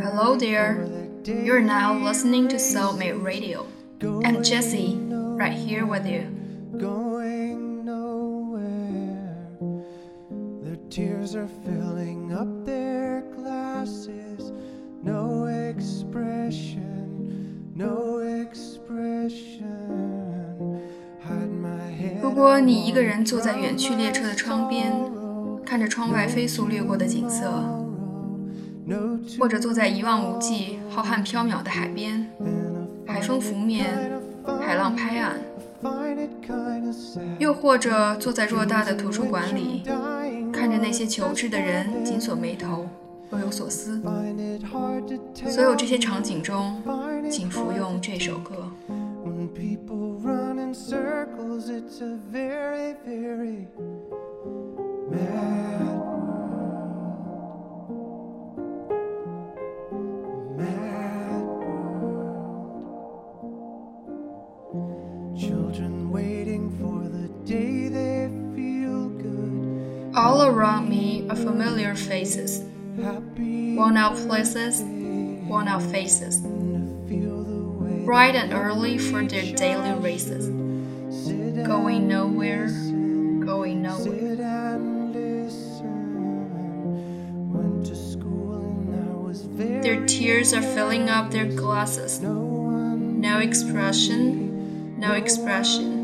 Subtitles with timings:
[0.00, 0.86] Hello there.
[1.24, 3.66] You're now listening to Soulmate Radio.
[4.00, 6.39] I'm Jessie, right here with you.
[6.78, 9.48] Going nowhere.
[10.62, 14.52] Their tears are filling up their glasses.
[15.02, 19.64] No expression, no expression.
[21.22, 22.20] Hide my head.
[22.22, 24.92] 如果你一个人坐在远去列车的窗边，
[25.64, 27.50] 看着窗外飞速掠过的景色
[29.38, 32.26] 或者坐在一望无际、浩瀚缥缈的海边，
[33.06, 34.20] 海风拂面，
[34.60, 35.36] 海浪拍岸；
[37.38, 39.82] 又或者坐在偌大的图书馆里，
[40.52, 42.86] 看着那些求知的人紧锁眉头，
[43.30, 44.00] 若有所思。
[45.48, 46.82] 所有这些场景中，
[47.30, 48.70] 请服用这首歌。
[70.12, 72.62] All around me are familiar faces,
[72.96, 78.04] worn out places, worn out faces, to feel the way.
[78.04, 80.48] bright and early for their daily races,
[81.66, 84.04] going nowhere, going nowhere.
[84.04, 85.86] Sit and listen.
[87.52, 92.20] Went to school and I was very Their tears are filling up their glasses.
[92.20, 95.99] No expression, no expression.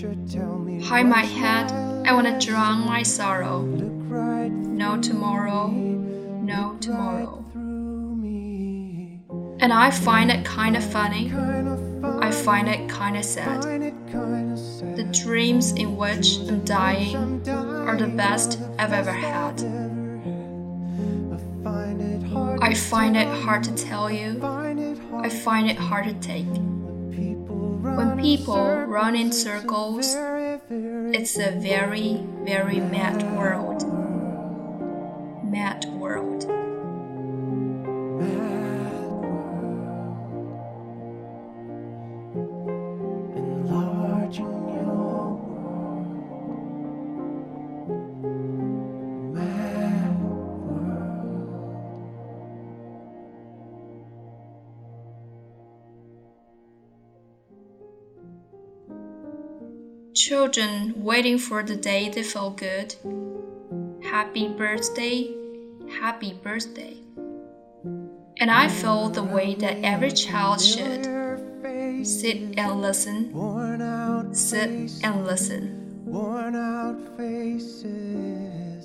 [0.00, 1.72] Hide my head.
[2.06, 3.62] I wanna drown my sorrow.
[3.62, 7.44] No tomorrow, no tomorrow.
[9.60, 11.30] And I find it kinda funny.
[11.30, 12.22] Kind of fun.
[12.22, 13.64] I find it kinda sad.
[13.64, 14.96] find it kind of sad.
[14.96, 19.60] The dreams in which I'm dying are the best I've ever had.
[21.34, 22.60] I find it hard.
[22.62, 24.38] I find it hard to tell you.
[24.38, 25.26] find it hard.
[25.26, 26.67] I find it hard to take.
[27.80, 28.56] When people
[28.86, 30.16] run in circles,
[30.68, 33.97] it's a very, very mad world.
[60.28, 62.94] Children waiting for the day they feel good.
[64.04, 65.34] Happy birthday,
[66.02, 66.98] happy birthday.
[68.36, 71.06] And I feel the way that every child should.
[72.04, 73.32] Sit and listen,
[74.34, 74.68] sit
[75.02, 76.04] and listen.
[76.04, 78.84] worn out faces.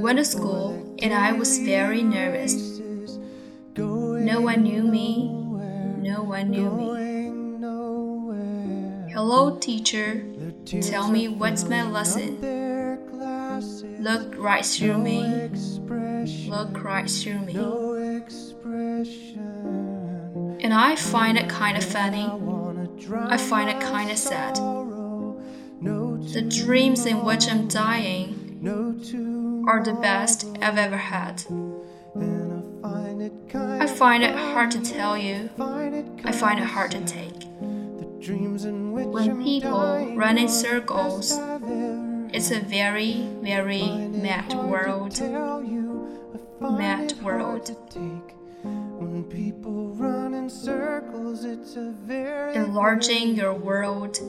[0.00, 2.80] Went to school and I was very nervous.
[3.76, 5.28] No one knew me,
[5.98, 7.27] no one knew me.
[9.18, 10.22] Hello, teacher.
[10.64, 12.38] Tell me what's my lesson.
[13.98, 15.50] Look right through me,
[16.46, 17.54] look right through me.
[20.62, 22.30] And I find it kind of funny.
[23.28, 24.54] I find it kinda sad.
[26.36, 28.62] The dreams in which I'm dying
[29.66, 31.42] are the best I've ever had.
[33.48, 35.50] Kind I find it hard to tell you,
[36.24, 37.48] I find it hard to take.
[38.30, 41.32] When people run in circles,
[42.34, 45.18] it's a very, very mad world.
[46.60, 47.70] Mad world.
[48.62, 54.20] When people run in circles, enlarging your world.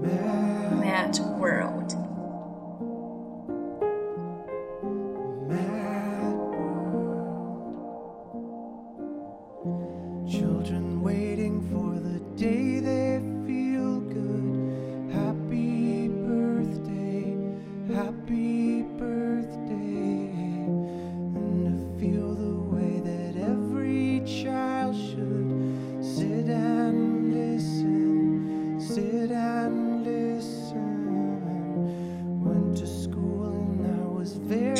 [0.00, 2.03] Mad world.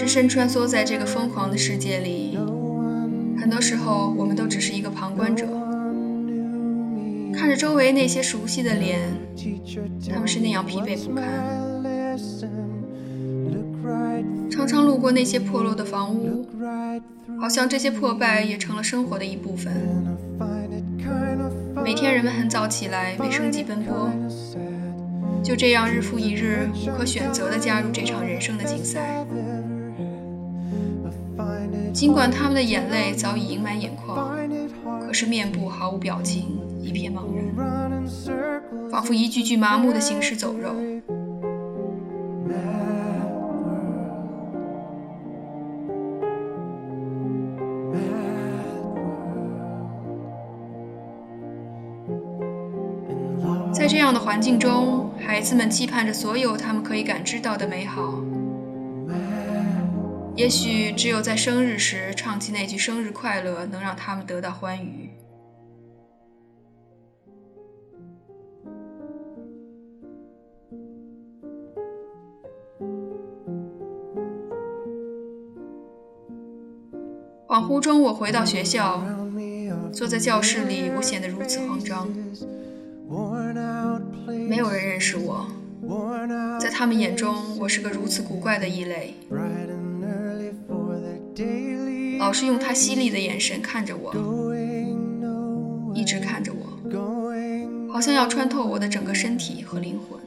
[0.07, 2.39] 身穿梭在这个疯狂的世界里，
[3.39, 5.47] 很多时候我们都只是一个旁观者。
[7.35, 9.01] 看着周围那些熟悉的脸，
[10.13, 11.25] 他们是那样疲惫不堪。
[14.51, 16.47] 常常路过那些破落的房屋，
[17.41, 19.75] 好像这些破败也成了生活的一部分。
[21.85, 24.11] 每天人们很早起来为生计奔波，
[25.43, 29.27] 就这样日复一日，无可选择地加入这场人生的竞赛。
[31.95, 34.37] 尽管他们的眼泪早已盈满眼眶，
[35.01, 37.23] 可是面部毫无表情，一片茫
[37.57, 38.05] 然，
[38.91, 40.75] 仿佛一具具麻木的行尸走肉。
[53.73, 58.15] 在这样的环境中，孩子们期盼着所有他们可以感知到的美好。
[60.37, 65.11] 也许只有在生日时唱起那句“生日快乐”，能让他们得到欢愉。
[77.47, 79.07] 恍惚中，我回到学校，
[79.93, 82.09] 坐在教室里，我显得如此慌张。
[84.49, 85.47] 没有人认识我，
[86.61, 89.15] 在他们眼中，我是个如此古怪的异类。
[92.35, 94.13] 是用他犀利的眼神看着我，
[95.95, 96.67] 一直看着我，
[97.93, 100.19] 好像要穿透我的整个身体和灵魂。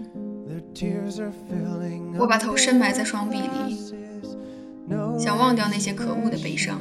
[2.18, 3.78] 我把头深埋在双臂里，
[5.20, 6.80] 想忘掉那些可恶的悲伤。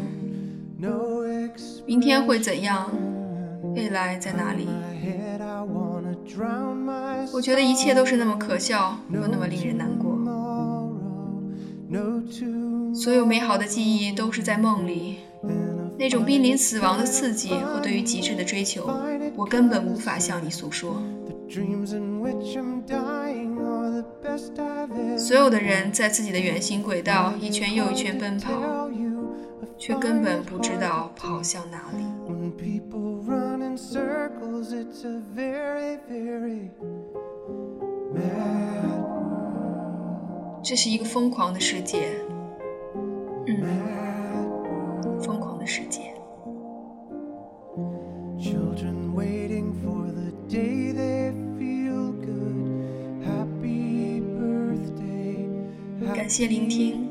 [1.85, 2.89] 明天会怎样？
[3.75, 4.69] 未来在哪里？
[7.33, 10.06] 我觉得一切都是那么可笑，又那么令人难过。
[12.95, 15.19] 所有美好的记忆都是在梦里，
[15.99, 18.91] 那种濒临死亡的刺激和对于极致的追求，
[19.37, 21.03] 我根本无法向你诉说。
[25.17, 28.91] 所有的人在自己的圆形轨道一圈又一圈奔跑，
[29.79, 32.05] 却根本不知道跑向哪里。
[40.69, 42.09] 这是一个疯狂的世界，
[43.47, 43.63] 嗯，
[45.23, 46.13] 疯狂的世界。
[48.37, 53.23] Children waiting for the day they feel good.
[53.25, 55.47] Happy birthday.
[56.17, 57.09] 感谢聆听，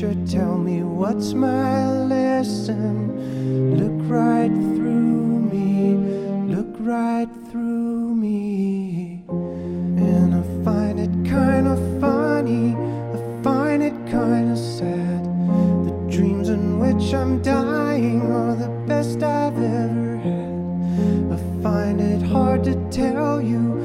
[0.00, 3.76] teacher, tell me what's my lesson.
[3.76, 5.94] Look right through me,
[6.54, 9.22] look right through me.
[9.28, 15.24] And I find it kind of funny, I find it kind of sad.
[15.86, 21.34] The dreams in which I'm dying are the best I've ever had.
[21.34, 23.78] I find it hard to tell you,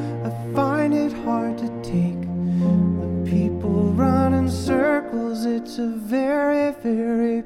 [6.05, 7.41] very, very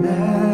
[0.00, 0.47] mad.